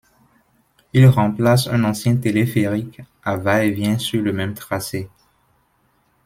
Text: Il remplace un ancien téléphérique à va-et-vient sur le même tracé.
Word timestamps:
Il 0.93 1.07
remplace 1.09 1.67
un 1.67 1.83
ancien 1.83 2.15
téléphérique 2.17 3.01
à 3.23 3.37
va-et-vient 3.37 3.99
sur 3.99 4.19
le 4.23 4.33
même 4.33 4.55
tracé. 4.55 5.11